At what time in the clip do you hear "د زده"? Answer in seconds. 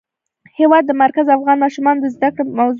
2.03-2.29